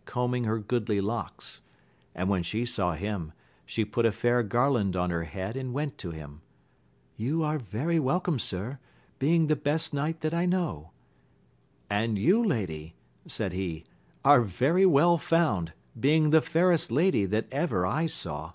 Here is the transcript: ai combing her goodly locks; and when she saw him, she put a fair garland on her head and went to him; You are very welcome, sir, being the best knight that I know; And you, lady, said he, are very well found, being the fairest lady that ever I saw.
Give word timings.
ai 0.00 0.12
combing 0.12 0.44
her 0.44 0.58
goodly 0.58 0.98
locks; 0.98 1.60
and 2.14 2.30
when 2.30 2.42
she 2.42 2.64
saw 2.64 2.94
him, 2.94 3.34
she 3.66 3.84
put 3.84 4.06
a 4.06 4.12
fair 4.12 4.42
garland 4.42 4.96
on 4.96 5.10
her 5.10 5.24
head 5.24 5.58
and 5.58 5.74
went 5.74 5.98
to 5.98 6.10
him; 6.10 6.40
You 7.18 7.42
are 7.42 7.58
very 7.58 7.98
welcome, 8.00 8.38
sir, 8.38 8.78
being 9.18 9.46
the 9.48 9.56
best 9.56 9.92
knight 9.92 10.20
that 10.22 10.32
I 10.32 10.46
know; 10.46 10.92
And 11.90 12.16
you, 12.18 12.42
lady, 12.42 12.94
said 13.26 13.52
he, 13.52 13.84
are 14.24 14.40
very 14.40 14.86
well 14.86 15.18
found, 15.18 15.74
being 15.98 16.30
the 16.30 16.40
fairest 16.40 16.90
lady 16.90 17.26
that 17.26 17.46
ever 17.52 17.84
I 17.84 18.06
saw. 18.06 18.54